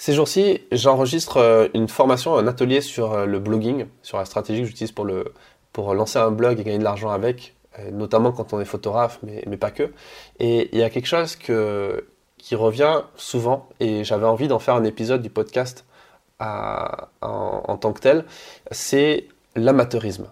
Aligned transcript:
Ces 0.00 0.14
jours-ci, 0.14 0.62
j'enregistre 0.72 1.36
euh, 1.36 1.68
une 1.74 1.86
formation, 1.86 2.34
un 2.34 2.46
atelier 2.46 2.80
sur 2.80 3.12
euh, 3.12 3.26
le 3.26 3.38
blogging, 3.38 3.84
sur 4.00 4.16
la 4.16 4.24
stratégie 4.24 4.62
que 4.62 4.66
j'utilise 4.66 4.92
pour, 4.92 5.06
pour 5.74 5.92
lancer 5.92 6.18
un 6.18 6.30
blog 6.30 6.58
et 6.58 6.64
gagner 6.64 6.78
de 6.78 6.84
l'argent 6.84 7.10
avec, 7.10 7.54
euh, 7.78 7.90
notamment 7.90 8.32
quand 8.32 8.54
on 8.54 8.60
est 8.60 8.64
photographe, 8.64 9.18
mais, 9.22 9.44
mais 9.46 9.58
pas 9.58 9.70
que. 9.70 9.92
Et 10.38 10.70
il 10.72 10.78
y 10.78 10.82
a 10.82 10.88
quelque 10.88 11.04
chose 11.04 11.36
que, 11.36 12.06
qui 12.38 12.54
revient 12.54 13.02
souvent, 13.16 13.68
et 13.78 14.02
j'avais 14.02 14.24
envie 14.24 14.48
d'en 14.48 14.58
faire 14.58 14.74
un 14.74 14.84
épisode 14.84 15.20
du 15.20 15.28
podcast 15.28 15.84
en, 16.40 17.76
tant 17.78 17.92
que 17.92 18.00
tel, 18.00 18.24
c'est 18.70 19.28
l'amateurisme. 19.54 20.28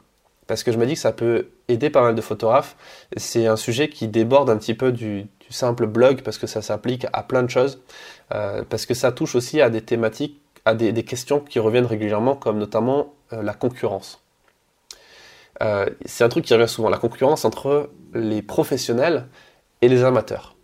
Parce 0.48 0.64
que 0.64 0.72
je 0.72 0.78
me 0.78 0.86
dis 0.86 0.94
que 0.94 0.98
ça 0.98 1.12
peut 1.12 1.50
aider 1.68 1.90
pas 1.90 2.00
mal 2.00 2.14
de 2.14 2.20
photographes. 2.22 2.74
C'est 3.16 3.46
un 3.46 3.56
sujet 3.56 3.88
qui 3.88 4.08
déborde 4.08 4.50
un 4.50 4.56
petit 4.56 4.74
peu 4.74 4.90
du, 4.90 5.26
simple 5.50 5.86
blog, 5.86 6.22
parce 6.22 6.36
que 6.36 6.46
ça 6.46 6.60
s'applique 6.60 7.06
à 7.12 7.22
plein 7.22 7.42
de 7.42 7.50
choses. 7.50 7.80
Euh, 8.34 8.64
parce 8.68 8.84
que 8.84 8.94
ça 8.94 9.12
touche 9.12 9.34
aussi 9.34 9.60
à 9.60 9.70
des 9.70 9.82
thématiques, 9.82 10.40
à 10.64 10.74
des, 10.74 11.04
questions 11.04 11.40
qui 11.40 11.58
reviennent 11.58 11.86
régulièrement, 11.86 12.34
comme 12.34 12.58
notamment 12.58 13.14
euh, 13.32 13.42
la 13.42 13.54
concurrence. 13.54 14.22
Euh, 15.62 15.86
c'est 16.04 16.24
un 16.24 16.28
truc 16.28 16.44
qui 16.44 16.54
revient 16.54 16.68
souvent, 16.68 16.88
la 16.88 16.98
concurrence 16.98 17.44
entre 17.44 17.90
les 18.14 18.42
professionnels 18.42 19.26
et 19.82 19.88
les 19.88 20.02
amateurs. 20.02 20.56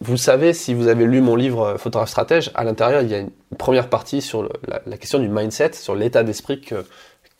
Vous 0.00 0.16
savez, 0.16 0.52
si 0.52 0.74
vous 0.74 0.88
avez 0.88 1.06
lu 1.06 1.20
mon 1.20 1.36
livre 1.36 1.76
Photographe 1.78 2.10
stratège, 2.10 2.50
à 2.54 2.64
l'intérieur, 2.64 3.00
il 3.00 3.08
y 3.08 3.14
a 3.14 3.18
une 3.18 3.30
première 3.56 3.88
partie 3.88 4.20
sur 4.20 4.48
la, 4.66 4.98
question 4.98 5.18
du 5.18 5.28
mindset, 5.28 5.72
sur 5.72 5.94
l'état 5.94 6.22
d'esprit 6.22 6.60
que 6.60 6.84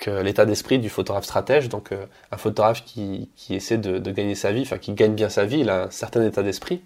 l'état 0.06 0.44
d'esprit 0.44 0.78
du 0.78 0.88
photographe 0.88 1.24
stratège. 1.24 1.68
Donc, 1.68 1.92
euh, 1.92 2.06
un 2.30 2.36
photographe 2.36 2.84
qui, 2.84 3.30
essaie 3.50 3.78
de, 3.78 3.98
gagner 4.10 4.34
sa 4.34 4.52
vie, 4.52 4.62
enfin 4.62 4.78
qui 4.78 4.92
gagne 4.92 5.14
bien 5.14 5.28
sa 5.28 5.44
vie, 5.44 5.60
il 5.60 5.70
a 5.70 5.84
un 5.84 5.90
certain 5.90 6.24
état 6.24 6.42
d'esprit. 6.42 6.82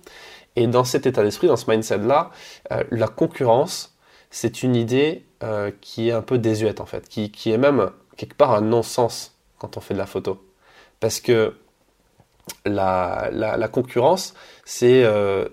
Et 0.56 0.66
dans 0.66 0.84
cet 0.84 1.06
état 1.06 1.22
d'esprit, 1.22 1.46
dans 1.46 1.56
ce 1.56 1.70
mindset-là, 1.70 2.30
euh, 2.72 2.82
la 2.90 3.08
concurrence, 3.08 3.96
c'est 4.30 4.62
une 4.62 4.76
idée 4.76 5.24
euh, 5.42 5.70
qui 5.80 6.08
est 6.08 6.12
un 6.12 6.22
peu 6.22 6.38
désuète 6.38 6.80
en 6.80 6.86
fait, 6.86 7.08
qui, 7.08 7.50
est 7.50 7.58
même 7.58 7.90
quelque 8.16 8.34
part 8.34 8.54
un 8.54 8.60
non-sens 8.60 9.34
quand 9.58 9.76
on 9.76 9.80
fait 9.80 9.94
de 9.94 9.98
la 9.98 10.06
photo. 10.06 10.42
Parce 11.00 11.20
que 11.20 11.54
la, 12.64 13.68
concurrence, 13.72 14.34
c'est 14.64 15.04
euh, 15.04 15.48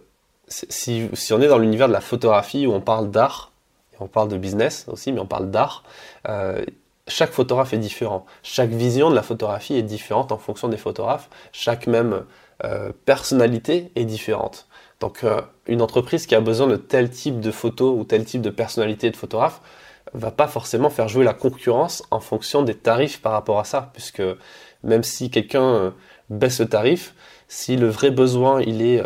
si, 0.48 1.10
si, 1.14 1.34
on 1.34 1.42
est 1.42 1.48
dans 1.48 1.58
l'univers 1.58 1.88
de 1.88 1.94
la 1.94 2.02
photographie 2.02 2.68
où 2.68 2.74
on 2.74 2.82
parle 2.82 3.10
d'art, 3.12 3.52
on 4.00 4.08
parle 4.08 4.30
de 4.30 4.38
business 4.38 4.86
aussi, 4.88 5.12
mais 5.12 5.20
on 5.20 5.26
parle 5.26 5.50
d'art, 5.50 5.84
euh, 6.30 6.64
chaque 7.08 7.32
photographe 7.32 7.74
est 7.74 7.78
différent. 7.78 8.26
Chaque 8.44 8.70
vision 8.70 9.10
de 9.10 9.16
la 9.16 9.24
photographie 9.24 9.76
est 9.76 9.84
différente 9.84 10.32
en 10.32 10.38
fonction 10.38 10.68
des 10.68 10.78
photographes. 10.78 11.30
Chaque 11.52 11.88
même 11.88 12.26
euh, 12.64 12.92
personnalité 13.06 13.92
est 13.96 14.06
différente. 14.06 14.68
Donc 15.00 15.24
euh, 15.24 15.42
une 15.68 15.82
entreprise 15.82 16.26
qui 16.26 16.36
a 16.36 16.42
besoin 16.42 16.68
de 16.68 16.76
tel 16.76 17.10
type 17.10 17.40
de 17.40 17.52
photo 17.52 17.96
ou 17.98 18.04
tel 18.04 18.26
type 18.26 18.42
de 18.42 18.50
personnalité 18.50 19.10
de 19.10 19.16
photographe 19.16 19.62
va 20.14 20.32
pas 20.32 20.48
forcément 20.48 20.90
faire 20.90 21.08
jouer 21.08 21.24
la 21.24 21.34
concurrence 21.34 22.04
en 22.12 22.20
fonction 22.20 22.62
des 22.62 22.76
tarifs 22.76 23.22
par 23.22 23.34
rapport 23.34 23.60
à 23.60 23.64
ça, 23.64 23.92
puisque 23.94 24.24
même 24.84 25.04
si 25.04 25.30
quelqu'un 25.30 25.64
euh, 25.64 25.92
baisse 26.30 26.60
le 26.60 26.68
tarif, 26.68 27.14
si 27.48 27.76
le 27.76 27.88
vrai 27.88 28.12
besoin 28.12 28.62
il 28.62 28.82
est, 28.82 29.02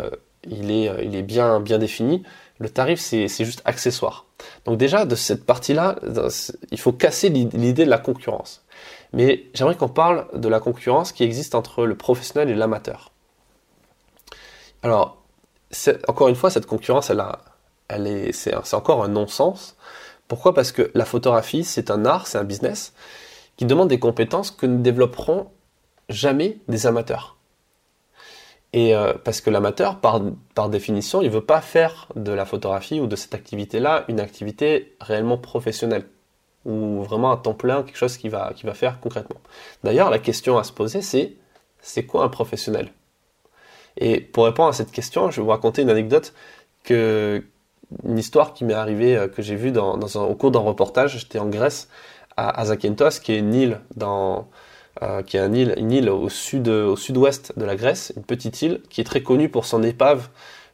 il 0.48 0.70
est, 0.70 0.90
il 1.04 1.14
est 1.14 1.22
bien, 1.22 1.60
bien 1.60 1.78
défini, 1.78 2.22
le 2.62 2.70
tarif 2.70 3.00
c'est 3.00 3.28
juste 3.44 3.60
accessoire. 3.64 4.26
Donc 4.64 4.78
déjà 4.78 5.04
de 5.04 5.14
cette 5.16 5.44
partie-là, 5.44 5.96
il 6.70 6.78
faut 6.78 6.92
casser 6.92 7.28
l'idée 7.28 7.84
de 7.84 7.90
la 7.90 7.98
concurrence. 7.98 8.64
Mais 9.12 9.46
j'aimerais 9.52 9.76
qu'on 9.76 9.88
parle 9.88 10.26
de 10.32 10.48
la 10.48 10.60
concurrence 10.60 11.12
qui 11.12 11.24
existe 11.24 11.54
entre 11.54 11.84
le 11.84 11.96
professionnel 11.96 12.48
et 12.48 12.54
l'amateur. 12.54 13.10
Alors, 14.82 15.22
encore 16.08 16.28
une 16.28 16.34
fois, 16.34 16.50
cette 16.50 16.66
concurrence, 16.66 17.10
elle, 17.88 18.06
est, 18.06 18.32
c'est, 18.32 18.54
encore 18.74 19.04
un 19.04 19.08
non-sens. 19.08 19.76
Pourquoi? 20.28 20.54
Parce 20.54 20.72
que 20.72 20.90
la 20.94 21.04
photographie, 21.04 21.64
c'est 21.64 21.90
un 21.90 22.04
art, 22.04 22.26
c'est 22.26 22.38
un 22.38 22.44
business 22.44 22.92
qui 23.56 23.66
demande 23.66 23.88
des 23.88 23.98
compétences 23.98 24.50
que 24.50 24.66
ne 24.66 24.78
développeront 24.78 25.50
jamais 26.08 26.58
des 26.68 26.86
amateurs. 26.86 27.36
Et 28.72 28.94
euh, 28.94 29.12
parce 29.12 29.40
que 29.40 29.50
l'amateur, 29.50 29.98
par, 30.00 30.22
par 30.54 30.70
définition, 30.70 31.20
il 31.20 31.28
ne 31.28 31.32
veut 31.32 31.44
pas 31.44 31.60
faire 31.60 32.08
de 32.16 32.32
la 32.32 32.46
photographie 32.46 33.00
ou 33.00 33.06
de 33.06 33.16
cette 33.16 33.34
activité-là 33.34 34.04
une 34.08 34.20
activité 34.20 34.96
réellement 35.00 35.36
professionnelle 35.36 36.04
ou 36.64 37.02
vraiment 37.02 37.32
à 37.32 37.36
temps 37.36 37.54
plein, 37.54 37.82
quelque 37.82 37.96
chose 37.96 38.16
qu'il 38.16 38.30
va, 38.30 38.52
qui 38.54 38.64
va 38.66 38.72
faire 38.72 39.00
concrètement. 39.00 39.40
D'ailleurs, 39.84 40.10
la 40.10 40.18
question 40.18 40.58
à 40.58 40.64
se 40.64 40.72
poser, 40.72 41.02
c'est 41.02 41.34
c'est 41.80 42.06
quoi 42.06 42.24
un 42.24 42.28
professionnel? 42.28 42.92
Et 43.96 44.20
pour 44.20 44.44
répondre 44.44 44.68
à 44.68 44.72
cette 44.72 44.92
question, 44.92 45.30
je 45.30 45.36
vais 45.40 45.42
vous 45.42 45.50
raconter 45.50 45.82
une 45.82 45.90
anecdote 45.90 46.32
que 46.84 47.44
une 48.04 48.18
histoire 48.18 48.54
qui 48.54 48.64
m'est 48.64 48.72
arrivée 48.72 49.16
euh, 49.16 49.28
que 49.28 49.42
j'ai 49.42 49.56
vue 49.56 49.70
dans, 49.72 49.98
au 50.00 50.34
cours 50.34 50.50
d'un 50.50 50.60
reportage. 50.60 51.18
J'étais 51.18 51.38
en 51.38 51.48
Grèce 51.48 51.88
à, 52.36 52.58
à 52.58 52.64
Zakynthos, 52.64 53.20
qui 53.20 53.32
est 53.32 53.38
une 53.38 53.52
île 53.52 53.80
dans 53.96 54.48
euh, 55.00 55.22
qui 55.22 55.36
est 55.36 55.46
une 55.46 55.92
île, 55.92 56.10
au 56.10 56.28
sud 56.28 56.68
au 56.68 56.96
sud-ouest 56.96 57.52
de 57.56 57.64
la 57.64 57.76
Grèce, 57.76 58.12
une 58.16 58.24
petite 58.24 58.60
île 58.60 58.82
qui 58.90 59.00
est 59.00 59.04
très 59.04 59.22
connue 59.22 59.48
pour 59.48 59.64
son 59.64 59.82
épave, 59.82 60.28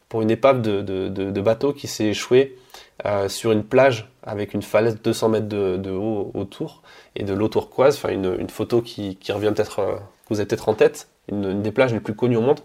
pour 0.09 0.23
une 0.23 0.31
épave 0.31 0.61
de, 0.61 0.81
de, 0.83 1.41
bateau 1.41 1.73
qui 1.73 1.87
s'est 1.87 2.07
échouée 2.07 2.57
euh, 3.07 3.29
sur 3.29 3.53
une 3.53 3.63
plage 3.63 4.11
avec 4.23 4.55
une 4.55 4.63
falaise 4.63 4.97
de 4.97 5.01
200 5.01 5.29
mètres 5.29 5.49
de, 5.49 5.91
haut 5.91 6.31
autour 6.35 6.83
et 7.15 7.25
de 7.25 7.33
l'eau 7.33 7.49
turquoise, 7.49 7.97
enfin 7.97 8.09
une, 8.09 8.37
une 8.39 8.51
photo 8.51 8.83
qui, 8.83 9.17
qui 9.17 9.33
revient 9.33 9.53
peut-être, 9.55 9.79
euh, 9.79 9.97
que 9.97 10.31
vous 10.31 10.41
avez 10.41 10.47
peut-être 10.47 10.69
en 10.69 10.75
tête, 10.75 11.09
une, 11.31 11.63
des 11.63 11.71
plages 11.71 11.93
les 11.93 12.01
plus 12.01 12.15
connues 12.15 12.37
au 12.37 12.43
monde. 12.43 12.61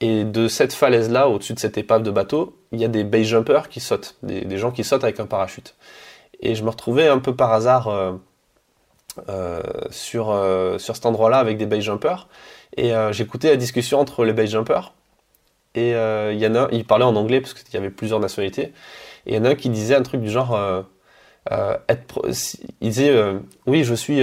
Et 0.00 0.24
de 0.24 0.48
cette 0.48 0.72
falaise-là, 0.72 1.28
au-dessus 1.28 1.54
de 1.54 1.60
cette 1.60 1.78
épave 1.78 2.02
de 2.02 2.10
bateau, 2.10 2.56
il 2.72 2.80
y 2.80 2.84
a 2.84 2.88
des 2.88 3.04
base 3.04 3.22
jumpers 3.26 3.68
qui 3.68 3.78
sautent, 3.78 4.16
des, 4.22 4.40
des, 4.42 4.58
gens 4.58 4.72
qui 4.72 4.82
sautent 4.82 5.04
avec 5.04 5.20
un 5.20 5.26
parachute. 5.26 5.76
Et 6.40 6.56
je 6.56 6.64
me 6.64 6.70
retrouvais 6.70 7.06
un 7.06 7.20
peu 7.20 7.36
par 7.36 7.52
hasard 7.52 7.88
euh, 7.88 8.12
euh, 8.12 8.16
sur, 9.90 10.30
euh, 10.30 10.78
sur 10.78 10.96
cet 10.96 11.06
endroit-là 11.06 11.38
avec 11.38 11.58
des 11.58 11.66
base 11.66 11.80
jumpers. 11.80 12.28
Et 12.76 12.94
euh, 12.94 13.12
j'écoutais 13.12 13.50
la 13.50 13.56
discussion 13.56 14.00
entre 14.00 14.24
les 14.24 14.32
base 14.32 14.50
jumpers. 14.50 14.94
Et 15.74 15.94
euh, 15.94 16.32
il 16.32 16.40
y 16.40 16.46
en 16.46 16.54
a, 16.54 16.68
ils 16.72 16.84
parlaient 16.84 17.04
en 17.04 17.16
anglais 17.16 17.40
parce 17.40 17.54
qu'il 17.54 17.72
y 17.74 17.76
avait 17.76 17.90
plusieurs 17.90 18.20
nationalités. 18.20 18.72
Et 19.26 19.32
il 19.32 19.34
y 19.34 19.38
en 19.38 19.44
a 19.44 19.50
un 19.50 19.54
qui 19.54 19.68
disait 19.68 19.94
un 19.94 20.02
truc 20.02 20.20
du 20.20 20.30
genre, 20.30 20.54
euh, 20.54 20.82
être, 21.88 22.22
il 22.80 22.88
disait, 22.88 23.14
oui, 23.66 23.84
je 23.84 23.94
suis, 23.94 24.22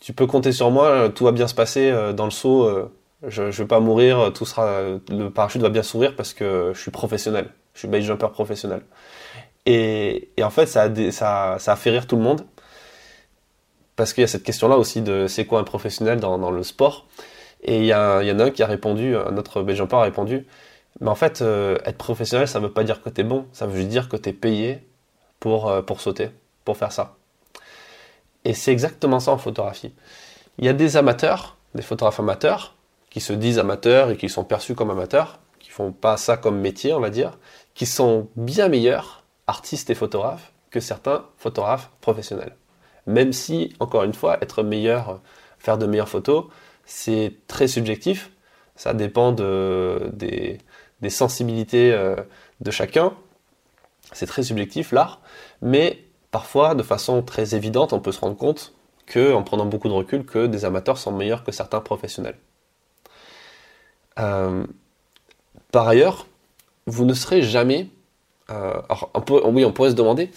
tu 0.00 0.12
peux 0.12 0.26
compter 0.26 0.52
sur 0.52 0.70
moi, 0.70 1.08
tout 1.10 1.24
va 1.24 1.32
bien 1.32 1.48
se 1.48 1.54
passer 1.54 1.92
dans 2.14 2.24
le 2.24 2.30
saut 2.30 2.90
je, 3.26 3.42
ne 3.42 3.50
vais 3.50 3.66
pas 3.66 3.80
mourir, 3.80 4.32
tout 4.32 4.46
sera, 4.46 4.80
le 5.10 5.28
parachute 5.28 5.60
va 5.60 5.68
bien 5.68 5.82
s'ouvrir 5.82 6.16
parce 6.16 6.32
que 6.32 6.72
je 6.74 6.80
suis 6.80 6.90
professionnel, 6.90 7.50
je 7.74 7.80
suis 7.80 7.88
base 7.88 8.04
jumper 8.04 8.30
professionnel. 8.30 8.80
Et, 9.66 10.30
en 10.42 10.48
fait, 10.48 10.66
ça 10.66 10.88
ça, 11.10 11.56
ça 11.58 11.72
a 11.72 11.76
fait 11.76 11.90
rire 11.90 12.06
tout 12.06 12.16
le 12.16 12.22
monde 12.22 12.46
parce 14.00 14.14
qu'il 14.14 14.22
y 14.22 14.24
a 14.24 14.28
cette 14.28 14.44
question-là 14.44 14.78
aussi 14.78 15.02
de 15.02 15.26
c'est 15.26 15.44
quoi 15.44 15.60
un 15.60 15.62
professionnel 15.62 16.20
dans, 16.20 16.50
le 16.50 16.62
sport. 16.62 17.06
Et 17.62 17.80
il 17.80 17.84
y, 17.84 17.88
y 17.88 17.92
en 17.92 18.38
a 18.38 18.44
un 18.44 18.50
qui 18.50 18.62
a 18.62 18.66
répondu, 18.66 19.14
un 19.14 19.36
autre 19.36 19.62
jumper 19.74 19.96
a 19.96 20.00
répondu, 20.00 20.46
mais 21.02 21.10
en 21.10 21.14
fait, 21.14 21.42
euh, 21.42 21.76
être 21.84 21.98
professionnel, 21.98 22.48
ça 22.48 22.60
veut 22.60 22.72
pas 22.72 22.82
dire 22.82 23.02
que 23.02 23.10
tu 23.10 23.20
es 23.20 23.24
bon, 23.24 23.44
ça 23.52 23.66
veut 23.66 23.76
juste 23.76 23.88
dire 23.88 24.08
que 24.08 24.16
tu 24.16 24.30
es 24.30 24.32
payé 24.32 24.88
pour, 25.38 25.68
euh, 25.68 25.82
pour 25.82 26.00
sauter, 26.00 26.30
pour 26.64 26.78
faire 26.78 26.92
ça. 26.92 27.16
Et 28.46 28.54
c'est 28.54 28.72
exactement 28.72 29.20
ça 29.20 29.32
en 29.32 29.36
photographie. 29.36 29.92
Il 30.56 30.64
y 30.64 30.70
a 30.70 30.72
des 30.72 30.96
amateurs, 30.96 31.58
des 31.74 31.82
photographes 31.82 32.20
amateurs, 32.20 32.76
qui 33.10 33.20
se 33.20 33.34
disent 33.34 33.58
amateurs 33.58 34.10
et 34.12 34.16
qui 34.16 34.30
sont 34.30 34.44
perçus 34.44 34.74
comme 34.74 34.88
amateurs, 34.88 35.40
qui 35.58 35.68
font 35.68 35.92
pas 35.92 36.16
ça 36.16 36.38
comme 36.38 36.58
métier, 36.58 36.94
on 36.94 37.00
va 37.00 37.10
dire, 37.10 37.32
qui 37.74 37.84
sont 37.84 38.28
bien 38.34 38.68
meilleurs 38.68 39.24
artistes 39.46 39.90
et 39.90 39.94
photographes 39.94 40.54
que 40.70 40.80
certains 40.80 41.26
photographes 41.36 41.90
professionnels. 42.00 42.56
Même 43.10 43.32
si, 43.32 43.74
encore 43.80 44.04
une 44.04 44.14
fois, 44.14 44.38
être 44.42 44.62
meilleur, 44.62 45.20
faire 45.58 45.78
de 45.78 45.86
meilleures 45.86 46.08
photos, 46.08 46.46
c'est 46.84 47.34
très 47.46 47.68
subjectif. 47.68 48.30
Ça 48.76 48.94
dépend 48.94 49.32
de, 49.32 50.10
des, 50.12 51.10
sensibilités 51.10 51.92
euh, 51.92 52.16
de 52.60 52.70
chacun. 52.70 53.14
C'est 54.12 54.26
très 54.26 54.42
subjectif 54.42 54.92
l'art, 54.92 55.20
mais 55.60 56.04
parfois, 56.30 56.74
de 56.74 56.82
façon 56.82 57.22
très 57.22 57.54
évidente, 57.54 57.92
on 57.92 58.00
peut 58.00 58.12
se 58.12 58.20
rendre 58.20 58.36
compte 58.36 58.72
que, 59.06 59.32
en 59.32 59.42
prenant 59.42 59.66
beaucoup 59.66 59.88
de 59.88 59.92
recul, 59.92 60.24
que 60.24 60.46
des 60.46 60.64
amateurs 60.64 60.98
sont 60.98 61.12
meilleurs 61.12 61.44
que 61.44 61.52
certains 61.52 61.80
professionnels. 61.80 62.38
Euh, 64.18 64.64
par 65.72 65.86
ailleurs, 65.88 66.26
vous 66.86 67.04
ne 67.04 67.14
serez 67.14 67.42
jamais. 67.42 67.88
Euh, 68.50 68.80
alors, 68.88 69.10
oui, 69.52 69.64
on 69.64 69.72
pourrait 69.72 69.90
se 69.90 69.94
demander 69.94 70.30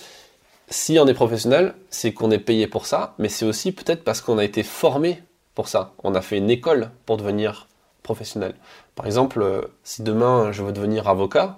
si 0.74 0.98
on 1.00 1.08
est 1.08 1.14
professionnel, 1.14 1.75
c'est 1.90 2.14
qu'on 2.14 2.31
est 2.31 2.40
payé 2.40 2.68
pour 2.68 2.86
ça, 2.86 3.14
mais 3.20 3.30
c'est 3.30 3.46
aussi 3.46 3.72
peut-être 3.72 4.04
parce 4.04 4.22
qu'on 4.22 4.38
a 4.38 4.44
été 4.44 4.64
formé 4.64 5.22
pour 5.56 5.68
ça. 5.68 5.94
On 6.04 6.16
a 6.16 6.22
fait 6.22 6.38
une 6.38 6.50
école 6.50 6.92
pour 7.06 7.18
devenir 7.18 7.68
professionnel. 8.02 8.56
Par 8.96 9.06
exemple, 9.06 9.42
euh, 9.42 9.62
si 9.84 10.02
demain 10.02 10.52
je 10.52 10.64
veux 10.64 10.72
devenir 10.72 11.08
avocat, 11.08 11.58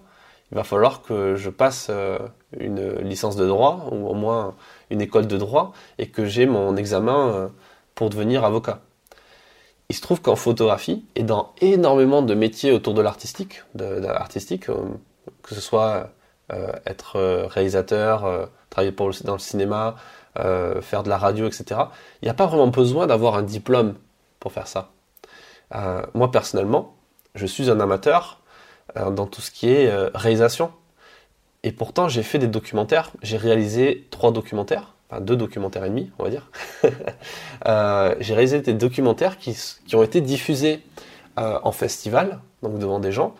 il 0.51 0.55
va 0.55 0.63
falloir 0.63 1.01
que 1.01 1.35
je 1.35 1.49
passe 1.49 1.87
euh, 1.89 2.19
une 2.59 2.99
licence 2.99 3.35
de 3.35 3.47
droit 3.47 3.87
ou 3.91 4.07
au 4.07 4.13
moins 4.13 4.55
une 4.89 5.01
école 5.01 5.27
de 5.27 5.37
droit 5.37 5.73
et 5.97 6.07
que 6.09 6.25
j'ai 6.25 6.45
mon 6.45 6.75
examen 6.75 7.29
euh, 7.29 7.47
pour 7.95 8.09
devenir 8.09 8.43
avocat 8.43 8.81
il 9.89 9.95
se 9.95 10.01
trouve 10.01 10.21
qu'en 10.21 10.35
photographie 10.35 11.05
et 11.15 11.23
dans 11.23 11.53
énormément 11.61 12.21
de 12.21 12.33
métiers 12.33 12.71
autour 12.71 12.93
de 12.93 13.01
l'artistique, 13.01 13.63
de, 13.75 13.99
de 13.99 14.07
que 14.57 15.53
ce 15.55 15.61
soit 15.61 16.09
être 16.85 17.47
réalisateur, 17.47 18.49
travailler 18.69 18.91
pour 18.91 19.11
dans 19.23 19.33
le 19.33 19.39
cinéma, 19.39 19.95
faire 20.35 21.03
de 21.03 21.09
la 21.09 21.17
radio, 21.17 21.47
etc. 21.47 21.65
Il 22.21 22.25
n'y 22.25 22.29
a 22.29 22.33
pas 22.33 22.45
vraiment 22.45 22.67
besoin 22.67 23.07
d'avoir 23.07 23.35
un 23.35 23.43
diplôme 23.43 23.95
pour 24.39 24.51
faire 24.51 24.67
ça. 24.67 24.91
moi 26.13 26.31
personnellement, 26.31 26.95
je 27.33 27.45
suis 27.45 27.69
un 27.71 27.79
amateur 27.79 28.41
dans 28.95 29.25
tout 29.25 29.41
ce 29.41 29.51
qui 29.51 29.69
est 29.69 29.91
réalisation. 30.13 30.71
Et 31.65 31.71
pourtant, 31.71 32.07
j'ai 32.07 32.21
fait 32.21 32.37
des 32.37 32.47
documentaires. 32.47 33.11
J'ai 33.23 33.37
réalisé 33.37 34.07
trois 34.11 34.31
documentaires, 34.31 34.93
enfin 35.09 35.19
deux 35.19 35.35
documentaires 35.35 35.83
et 35.83 35.89
demi, 35.89 36.11
on 36.19 36.23
va 36.23 36.29
dire. 36.29 36.49
Euh, 37.67 38.13
j'ai 38.19 38.35
réalisé 38.35 38.61
des 38.61 38.75
documentaires 38.75 39.39
qui, 39.39 39.57
ont 39.93 40.03
été 40.03 40.21
diffusés 40.21 40.83
euh, 41.39 41.57
en 41.63 41.71
festival, 41.71 42.39
donc 42.61 42.77
devant 42.77 42.99
des 42.99 43.11
gens, 43.11 43.33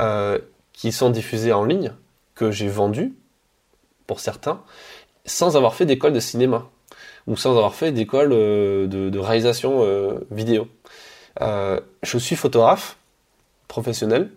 euh, 0.00 0.40
qui 0.72 0.90
sont 0.90 1.10
diffusés 1.10 1.52
en 1.52 1.64
ligne, 1.64 1.92
que 2.40 2.50
j'ai 2.50 2.68
vendus, 2.68 3.12
pour 4.06 4.20
certains, 4.20 4.62
sans 5.24 5.56
avoir 5.56 5.74
fait 5.74 5.86
d'école 5.86 6.12
de 6.12 6.20
cinéma 6.20 6.68
ou 7.26 7.36
sans 7.36 7.50
avoir 7.50 7.74
fait 7.74 7.92
d'école 7.92 8.30
de, 8.30 8.88
de, 8.88 9.18
réalisation 9.18 9.84
vidéo. 10.30 10.66
je 11.40 12.18
suis 12.18 12.36
photographe 12.36 12.96
professionnel 13.68 14.30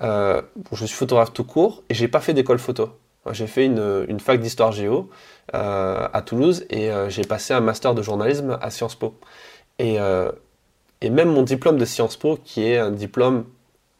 euh, 0.00 0.42
je 0.72 0.86
suis 0.86 0.94
photographe 0.94 1.32
tout 1.32 1.44
court 1.44 1.82
et 1.88 1.94
j'ai 1.94 2.08
pas 2.08 2.20
fait 2.20 2.34
d'école 2.34 2.58
photo. 2.58 2.90
J'ai 3.32 3.46
fait 3.46 3.66
une, 3.66 4.20
fac 4.20 4.40
d'histoire 4.40 4.72
géo 4.72 5.10
euh, 5.54 6.08
à 6.12 6.22
Toulouse 6.22 6.64
et 6.70 6.90
euh, 6.90 7.10
j'ai 7.10 7.24
passé 7.24 7.52
un 7.52 7.60
master 7.60 7.94
de 7.94 8.00
journalisme 8.00 8.58
à 8.62 8.70
Sciences 8.70 8.94
Po. 8.94 9.14
Et, 9.78 9.98
et, 11.00 11.10
même 11.10 11.30
mon 11.30 11.42
diplôme 11.42 11.78
de 11.78 11.84
Sciences 11.84 12.16
Po, 12.16 12.38
qui 12.42 12.64
est 12.64 12.78
un 12.78 12.90
diplôme 12.90 13.44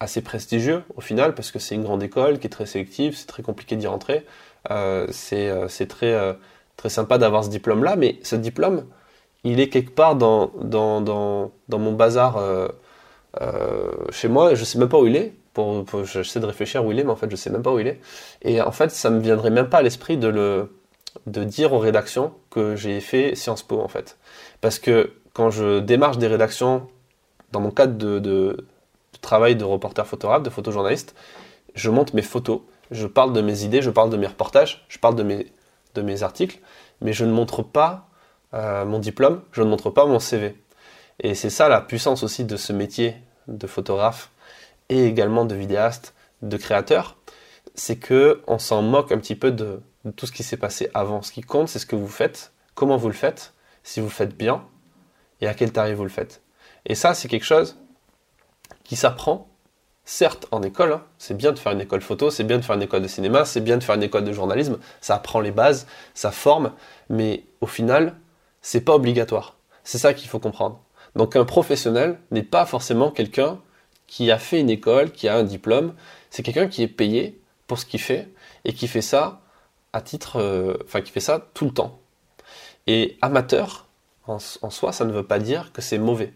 assez 0.00 0.22
prestigieux 0.22 0.82
au 0.96 1.00
final, 1.00 1.34
parce 1.34 1.50
que 1.50 1.58
c'est 1.58 1.74
une 1.74 1.82
grande 1.82 2.02
école 2.02 2.38
qui 2.38 2.46
est 2.46 2.50
très 2.50 2.66
sélective, 2.66 3.16
c'est 3.16 3.26
très 3.26 3.42
compliqué 3.42 3.76
d'y 3.76 3.86
rentrer. 3.86 4.24
c'est 5.10 5.86
très, 5.88 6.36
très 6.76 6.88
sympa 6.88 7.18
d'avoir 7.18 7.44
ce 7.44 7.50
diplôme-là, 7.50 7.96
mais 7.96 8.18
ce 8.22 8.36
diplôme, 8.36 8.86
il 9.44 9.60
est 9.60 9.68
quelque 9.68 9.90
part 9.90 10.16
dans, 10.16 10.52
dans, 10.62 11.00
dans, 11.00 11.52
dans 11.68 11.78
mon 11.78 11.92
bazar 11.92 12.40
chez 14.10 14.28
moi, 14.28 14.54
je 14.54 14.64
sais 14.64 14.78
même 14.78 14.88
pas 14.88 14.98
où 14.98 15.06
il 15.06 15.16
est, 15.16 15.32
j'essaie 16.04 16.40
de 16.40 16.46
réfléchir 16.46 16.84
où 16.84 16.92
il 16.92 16.98
est, 16.98 17.04
mais 17.04 17.10
en 17.10 17.16
fait, 17.16 17.30
je 17.30 17.36
sais 17.36 17.50
même 17.50 17.62
pas 17.62 17.72
où 17.72 17.78
il 17.78 17.86
est. 17.86 18.00
Et 18.42 18.60
en 18.60 18.72
fait, 18.72 18.90
ça 18.90 19.10
me 19.10 19.20
viendrait 19.20 19.50
même 19.50 19.68
pas 19.68 19.78
à 19.78 19.82
l'esprit 19.82 20.16
de 20.16 20.28
le, 20.28 20.72
de 21.26 21.44
dire 21.44 21.72
aux 21.72 21.78
rédactions 21.78 22.32
que 22.50 22.76
j'ai 22.76 23.00
fait 23.00 23.34
Sciences 23.34 23.62
Po, 23.62 23.80
en 23.80 23.88
fait. 23.88 24.18
Parce 24.60 24.78
que 24.78 25.12
quand 25.32 25.50
je 25.50 25.80
démarche 25.80 26.18
des 26.18 26.26
rédactions, 26.26 26.88
dans 27.52 27.60
mon 27.60 27.70
cadre 27.70 27.96
de, 27.96 28.66
travail 29.20 29.56
de 29.56 29.64
reporter 29.64 30.06
photographe, 30.06 30.43
de 30.43 30.50
photojournaliste, 30.50 31.14
je 31.75 31.90
monte 31.90 32.14
mes 32.14 32.22
photos, 32.22 32.60
je 32.90 33.06
parle 33.06 33.32
de 33.32 33.40
mes 33.40 33.64
idées, 33.64 33.82
je 33.82 33.90
parle 33.90 34.10
de 34.10 34.16
mes 34.16 34.26
reportages, 34.26 34.84
je 34.88 34.99
parle 34.99 35.16
de 35.16 35.22
mes, 35.22 35.46
de 35.94 36.02
mes 36.02 36.22
articles, 36.22 36.58
mais 37.00 37.12
je 37.12 37.25
ne 37.25 37.32
montre 37.32 37.62
pas 37.62 38.08
euh, 38.55 38.84
mon 38.84 38.99
diplôme, 38.99 39.43
je 39.52 39.62
ne 39.62 39.69
montre 39.69 39.90
pas 39.90 40.06
mon 40.06 40.19
CV. 40.19 40.56
Et 41.20 41.34
c'est 41.34 41.50
ça 41.50 41.69
la 41.69 41.81
puissance 41.81 42.22
aussi 42.22 42.44
de 42.44 42.56
ce 42.56 42.72
métier 42.72 43.16
de 43.49 43.66
photographe 43.66 44.31
et 44.88 45.05
également 45.05 45.44
de 45.44 45.55
vidéastes, 45.55 46.14
de 46.43 46.56
créateurs, 46.56 47.16
c'est 47.75 47.96
que 47.96 48.43
on 48.46 48.58
s'en 48.58 48.82
moque 48.82 49.12
un 49.12 49.19
petit 49.19 49.34
peu 49.34 49.50
de, 49.50 49.81
tout 50.16 50.26
ce 50.26 50.32
qui 50.32 50.43
s'est 50.43 50.56
passé 50.56 50.90
avant. 50.94 51.22
Ce 51.22 51.32
qui 51.32 51.43
compte, 51.43 51.69
c'est 51.69 51.78
ce 51.78 51.87
que 51.87 51.96
vous 51.96 52.08
faites, 52.08 52.52
comment 52.75 52.96
vous 52.96 53.08
le 53.08 53.14
faites, 53.14 53.52
si 53.82 54.00
vous 54.00 54.06
le 54.06 54.12
faites 54.12 54.37
bien 54.37 54.64
et 55.40 55.49
à 55.49 55.55
quel 55.55 55.72
tarif 55.72 55.96
vous 55.96 56.05
le 56.05 56.08
faites. 56.08 56.43
Et 56.87 56.94
ça, 56.94 57.14
c'est 57.14 57.28
quelque 57.28 57.44
chose 57.44 57.78
qui 58.88 58.96
s'apprend, 58.96 59.49
certes 60.05 60.49
en 60.50 60.62
école, 60.62 60.93
hein. 60.93 61.05
c'est 61.19 61.37
bien 61.37 61.52
de 61.52 61.58
faire 61.58 61.73
une 61.73 61.81
école 61.81 62.00
photo, 62.00 62.31
c'est 62.31 62.43
bien 62.43 62.56
de 62.56 62.64
faire 62.64 62.75
une 62.75 62.82
école 62.82 63.02
de 63.02 63.08
cinéma, 63.08 63.44
c'est 63.44 63.61
bien 63.61 63.76
de 63.76 63.85
faire 63.85 63.94
une 63.94 64.02
école 64.02 64.25
de 64.25 64.32
journalisme, 64.32 64.79
ça 65.00 65.14
apprend 65.14 65.40
les 65.40 65.50
bases, 65.50 65.87
ça 66.14 66.31
forme, 66.31 66.73
mais 67.11 67.44
au 67.61 67.67
final, 67.67 68.17
c'est 68.62 68.81
pas 68.81 68.94
obligatoire. 68.94 69.56
C'est 69.85 69.99
ça 69.99 70.14
qu'il 70.14 70.29
faut 70.29 70.38
comprendre. 70.38 70.81
Donc 71.14 71.37
un 71.37 71.44
professionnel 71.44 72.19
n'est 72.31 72.43
pas 72.43 72.67
forcément 72.67 73.11
quelqu'un 73.11 73.58
qui 74.06 74.31
a 74.31 74.38
fait 74.38 74.58
une 74.58 74.70
école, 74.70 75.12
qui 75.12 75.29
a 75.29 75.37
un 75.37 75.44
diplôme. 75.44 75.94
C'est 76.31 76.43
quelqu'un 76.43 76.69
qui 76.69 76.82
est 76.82 76.88
payé 76.88 77.41
pour 77.67 77.79
ce 77.79 77.84
qu'il 77.84 78.00
fait 78.00 78.29
et 78.64 78.73
qui 78.73 78.88
fait 78.88 79.02
ça 79.02 79.43
à 79.93 80.00
titre, 80.00 80.41
euh, 80.41 80.76
enfin 80.84 81.02
qui 81.02 81.12
fait 81.12 81.20
ça 81.20 81.46
tout 81.55 81.67
le 81.67 81.73
temps. 81.73 81.99
Et 82.87 83.19
amateur, 83.20 83.87
en, 84.26 84.38
soi, 84.38 84.93
ça 84.93 85.05
ne 85.05 85.12
veut 85.12 85.26
pas 85.26 85.38
dire 85.38 85.73
que 85.73 85.82
c'est 85.82 85.99
mauvais. 85.99 86.32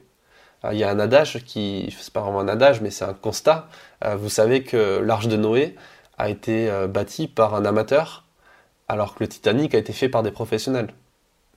Il 0.71 0.79
y 0.79 0.85
a 0.85 0.91
un 0.91 0.99
adage 0.99 1.43
qui, 1.45 1.95
c'est 1.99 2.13
pas 2.13 2.21
vraiment 2.21 2.41
un 2.41 2.49
adage, 2.49 2.81
mais 2.81 2.91
c'est 2.91 3.05
un 3.05 3.15
constat. 3.15 3.69
Euh, 4.05 4.17
vous 4.17 4.29
savez 4.29 4.63
que 4.63 4.99
l'arche 4.99 5.29
de 5.29 5.37
Noé 5.37 5.75
a 6.19 6.29
été 6.29 6.71
euh, 6.71 6.87
bâtie 6.87 7.27
par 7.27 7.55
un 7.55 7.65
amateur, 7.65 8.25
alors 8.89 9.15
que 9.15 9.25
le 9.25 9.29
Titanic 9.29 9.75
a 9.75 9.79
été 9.79 9.93
fait 9.93 10.09
par 10.09 10.23
des 10.23 10.31
professionnels 10.31 10.89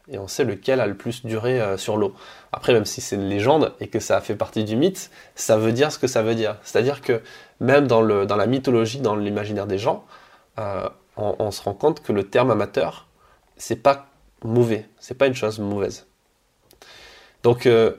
et 0.07 0.17
on 0.17 0.27
sait 0.27 0.43
lequel 0.43 0.79
a 0.79 0.87
le 0.87 0.95
plus 0.95 1.25
duré 1.25 1.59
euh, 1.59 1.77
sur 1.77 1.97
l'eau. 1.97 2.13
Après, 2.51 2.73
même 2.73 2.85
si 2.85 3.01
c'est 3.01 3.15
une 3.15 3.27
légende 3.27 3.73
et 3.79 3.87
que 3.87 3.99
ça 3.99 4.21
fait 4.21 4.35
partie 4.35 4.63
du 4.63 4.75
mythe, 4.75 5.09
ça 5.35 5.57
veut 5.57 5.71
dire 5.71 5.91
ce 5.91 5.99
que 5.99 6.07
ça 6.07 6.21
veut 6.21 6.35
dire. 6.35 6.57
C'est-à-dire 6.63 7.01
que 7.01 7.21
même 7.59 7.87
dans, 7.87 8.01
le, 8.01 8.25
dans 8.25 8.35
la 8.35 8.45
mythologie, 8.45 8.99
dans 8.99 9.15
l'imaginaire 9.15 9.67
des 9.67 9.77
gens, 9.77 10.05
euh, 10.59 10.87
on, 11.17 11.51
se 11.51 11.61
rend 11.61 11.73
compte 11.73 12.03
que 12.03 12.11
le 12.11 12.27
terme 12.27 12.51
amateur, 12.51 13.07
c'est 13.57 13.77
pas 13.77 14.07
mauvais, 14.43 14.87
c'est 14.99 15.17
pas 15.17 15.27
une 15.27 15.33
chose 15.33 15.59
mauvaise. 15.59 16.07
Donc, 17.43 17.65
euh, 17.65 17.93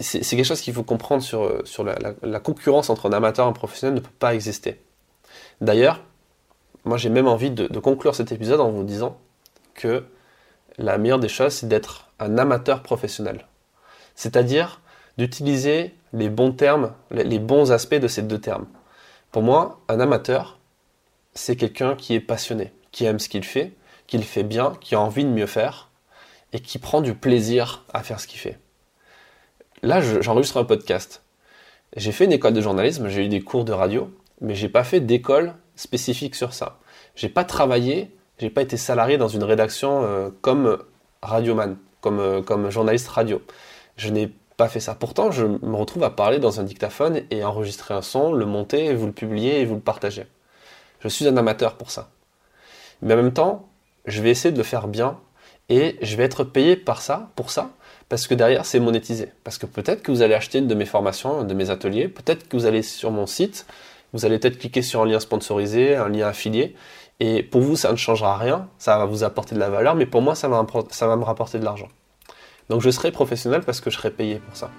c'est 0.00 0.20
quelque 0.24 0.44
chose 0.44 0.60
qu'il 0.60 0.74
faut 0.74 0.82
comprendre 0.82 1.22
sur, 1.22 1.66
sur 1.66 1.84
la, 1.84 2.40
concurrence 2.40 2.90
entre 2.90 3.08
un 3.08 3.12
amateur 3.12 3.46
et 3.46 3.48
un 3.48 3.52
professionnel 3.52 3.94
ne 3.94 4.00
peut 4.00 4.10
pas 4.18 4.34
exister. 4.34 4.80
D'ailleurs, 5.60 6.02
moi 6.84 6.96
j'ai 6.96 7.10
même 7.10 7.28
envie 7.28 7.50
de 7.50 7.78
conclure 7.78 8.14
cet 8.14 8.32
épisode 8.32 8.60
en 8.60 8.70
vous 8.70 8.84
disant 8.84 9.18
que 9.74 10.04
la 10.78 10.98
meilleure 10.98 11.18
des 11.18 11.28
choses, 11.28 11.52
c'est 11.52 11.68
d'être 11.68 12.10
un 12.18 12.38
amateur 12.38 12.82
professionnel. 12.82 13.46
C'est-à-dire 14.14 14.80
d'utiliser 15.18 15.94
les 16.12 16.28
bons 16.28 16.52
termes, 16.52 16.92
les 17.10 17.38
bons 17.38 17.72
aspects 17.72 17.94
de 17.94 18.08
ces 18.08 18.22
deux 18.22 18.40
termes. 18.40 18.66
Pour 19.30 19.42
moi, 19.42 19.80
un 19.88 20.00
amateur, 20.00 20.58
c'est 21.34 21.56
quelqu'un 21.56 21.96
qui 21.96 22.14
est 22.14 22.20
passionné, 22.20 22.72
qui 22.92 23.04
aime 23.04 23.18
ce 23.18 23.28
qu'il 23.28 23.44
fait, 23.44 23.72
qui 24.06 24.16
le 24.16 24.24
fait 24.24 24.42
bien, 24.42 24.74
qui 24.80 24.94
a 24.94 25.00
envie 25.00 25.24
de 25.24 25.30
mieux 25.30 25.46
faire 25.46 25.90
et 26.52 26.60
qui 26.60 26.78
prend 26.78 27.00
du 27.00 27.14
plaisir 27.14 27.84
à 27.92 28.02
faire 28.02 28.20
ce 28.20 28.26
qu'il 28.26 28.38
fait. 28.38 28.58
Là, 29.84 30.00
j'enregistre 30.00 30.56
un 30.56 30.64
podcast. 30.64 31.22
J'ai 31.94 32.10
fait 32.10 32.24
une 32.24 32.32
école 32.32 32.54
de 32.54 32.62
journalisme, 32.62 33.08
j'ai 33.08 33.26
eu 33.26 33.28
des 33.28 33.42
cours 33.42 33.66
de 33.66 33.72
radio, 33.72 34.10
mais 34.40 34.54
j'ai 34.54 34.70
pas 34.70 34.82
fait 34.82 35.00
d'école 35.00 35.52
spécifique 35.76 36.36
sur 36.36 36.54
ça. 36.54 36.78
J'ai 37.16 37.28
pas 37.28 37.44
travaillé 37.44 38.10
j'ai 38.38 38.48
pas 38.48 38.62
été 38.62 38.78
salarié 38.78 39.18
dans 39.18 39.28
une 39.28 39.44
rédaction 39.44 40.02
euh, 40.02 40.30
comme 40.40 40.78
radioman, 41.22 41.76
comme, 42.00 42.18
euh, 42.18 42.42
comme 42.42 42.70
journaliste 42.70 43.08
radio. 43.08 43.42
Je 43.98 44.08
n'ai 44.08 44.32
pas 44.56 44.68
fait 44.68 44.80
ça. 44.80 44.94
Pourtant, 44.94 45.30
je 45.30 45.44
me 45.44 45.76
retrouve 45.76 46.02
à 46.02 46.10
parler 46.10 46.38
dans 46.38 46.60
un 46.60 46.64
dictaphone 46.64 47.20
et 47.30 47.44
enregistrer 47.44 47.92
un 47.92 48.02
son, 48.02 48.32
le 48.32 48.46
monter, 48.46 48.94
vous 48.94 49.06
le 49.06 49.12
publier 49.12 49.60
et 49.60 49.66
vous 49.66 49.74
le 49.74 49.82
partagez. 49.82 50.26
Je 51.00 51.08
suis 51.08 51.28
un 51.28 51.36
amateur 51.36 51.76
pour 51.76 51.90
ça. 51.90 52.08
Mais 53.02 53.12
en 53.12 53.18
même 53.18 53.34
temps, 53.34 53.68
je 54.06 54.22
vais 54.22 54.30
essayer 54.30 54.50
de 54.50 54.58
le 54.58 54.64
faire 54.64 54.88
bien 54.88 55.20
et 55.68 55.96
je 56.02 56.16
vais 56.16 56.24
être 56.24 56.44
payé 56.44 56.76
par 56.76 57.00
ça, 57.00 57.30
pour 57.36 57.50
ça, 57.50 57.70
parce 58.08 58.26
que 58.26 58.34
derrière, 58.34 58.66
c'est 58.66 58.80
monétisé. 58.80 59.30
Parce 59.44 59.58
que 59.58 59.66
peut-être 59.66 60.02
que 60.02 60.10
vous 60.10 60.22
allez 60.22 60.34
acheter 60.34 60.58
une 60.58 60.68
de 60.68 60.74
mes 60.74 60.84
formations, 60.84 61.40
un 61.40 61.44
de 61.44 61.54
mes 61.54 61.70
ateliers, 61.70 62.08
peut-être 62.08 62.48
que 62.48 62.56
vous 62.56 62.66
allez 62.66 62.82
sur 62.82 63.10
mon 63.10 63.26
site, 63.26 63.66
vous 64.12 64.24
allez 64.24 64.38
peut-être 64.38 64.58
cliquer 64.58 64.82
sur 64.82 65.02
un 65.02 65.06
lien 65.06 65.20
sponsorisé, 65.20 65.96
un 65.96 66.08
lien 66.08 66.28
affilié, 66.28 66.76
et 67.20 67.42
pour 67.42 67.60
vous, 67.60 67.76
ça 67.76 67.90
ne 67.90 67.96
changera 67.96 68.36
rien, 68.36 68.68
ça 68.78 68.98
va 68.98 69.04
vous 69.06 69.24
apporter 69.24 69.54
de 69.54 69.60
la 69.60 69.70
valeur, 69.70 69.94
mais 69.94 70.06
pour 70.06 70.22
moi, 70.22 70.34
ça 70.34 70.48
va, 70.48 70.66
ça 70.90 71.06
va 71.06 71.16
me 71.16 71.24
rapporter 71.24 71.58
de 71.58 71.64
l'argent. 71.64 71.88
Donc 72.68 72.80
je 72.80 72.90
serai 72.90 73.12
professionnel 73.12 73.62
parce 73.62 73.80
que 73.80 73.90
je 73.90 73.96
serai 73.96 74.10
payé 74.10 74.36
pour 74.36 74.56
ça. 74.56 74.70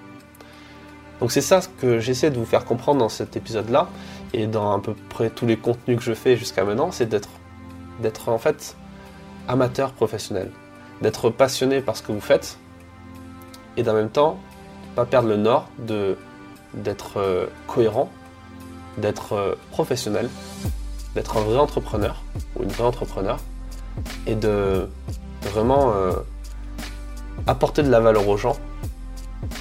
Donc 1.20 1.32
c'est 1.32 1.40
ça 1.40 1.60
que 1.80 1.98
j'essaie 1.98 2.30
de 2.30 2.36
vous 2.36 2.44
faire 2.44 2.64
comprendre 2.64 3.00
dans 3.00 3.08
cet 3.08 3.36
épisode-là, 3.36 3.88
et 4.32 4.46
dans 4.46 4.76
à 4.76 4.80
peu 4.80 4.94
près 5.08 5.30
tous 5.30 5.46
les 5.46 5.56
contenus 5.56 5.96
que 5.98 6.02
je 6.02 6.12
fais 6.12 6.36
jusqu'à 6.36 6.64
maintenant, 6.64 6.90
c'est 6.90 7.06
d'être, 7.06 7.30
d'être 8.02 8.28
en 8.28 8.38
fait 8.38 8.76
amateur 9.48 9.92
professionnel, 9.92 10.50
d'être 11.02 11.30
passionné 11.30 11.80
par 11.80 11.96
ce 11.96 12.02
que 12.02 12.12
vous 12.12 12.20
faites, 12.20 12.58
et 13.76 13.88
en 13.88 13.92
même 13.92 14.10
temps, 14.10 14.38
pas 14.94 15.04
perdre 15.04 15.28
le 15.28 15.36
nord, 15.36 15.68
de, 15.78 16.16
d'être 16.74 17.18
euh, 17.18 17.46
cohérent, 17.66 18.10
d'être 18.98 19.34
euh, 19.34 19.54
professionnel, 19.70 20.28
d'être 21.14 21.36
un 21.36 21.40
vrai 21.40 21.58
entrepreneur 21.58 22.22
ou 22.56 22.62
une 22.62 22.70
vraie 22.70 22.84
entrepreneur 22.84 23.38
et 24.26 24.34
de 24.34 24.88
vraiment 25.42 25.92
euh, 25.94 26.12
apporter 27.46 27.82
de 27.82 27.90
la 27.90 28.00
valeur 28.00 28.28
aux 28.28 28.36
gens 28.36 28.56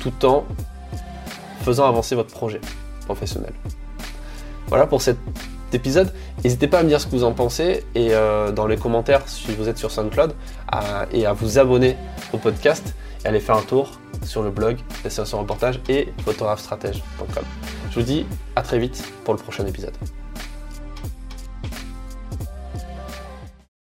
tout 0.02 0.26
en 0.26 0.46
faisant 1.62 1.88
avancer 1.88 2.16
votre 2.16 2.32
projet 2.34 2.62
professionnel. 3.06 3.54
Voilà 4.68 4.88
pour 4.88 5.02
cet 5.02 5.18
épisode. 5.76 6.12
N'hésitez 6.44 6.68
pas 6.68 6.80
à 6.80 6.84
me 6.84 6.88
dire 6.88 7.00
ce 7.00 7.06
que 7.06 7.12
vous 7.12 7.24
en 7.24 7.34
pensez 7.34 7.84
et 7.94 8.14
euh, 8.14 8.52
dans 8.52 8.68
les 8.68 8.78
commentaires 8.78 9.28
si 9.28 9.54
vous 9.54 9.70
êtes 9.70 9.78
sur 9.78 9.92
SoundCloud 9.92 10.34
et 11.12 11.26
à 11.26 11.34
vous 11.34 11.60
abonner 11.60 11.96
au 12.34 12.38
podcast 12.38 12.96
et 13.24 13.28
aller 13.28 13.40
faire 13.40 13.58
un 13.58 13.62
tour 13.62 14.00
sur 14.24 14.44
le 14.44 14.50
blog 14.50 14.78
Destination 15.04 15.40
Reportage 15.40 15.80
et 15.90 16.10
photographe 16.24 16.62
stratège.com. 16.62 17.44
Je 17.92 17.96
vous 18.00 18.06
dis 18.06 18.26
à 18.56 18.62
très 18.62 18.80
vite 18.80 19.04
pour 19.24 19.34
le 19.34 19.40
prochain 19.40 19.66
épisode. 19.66 19.94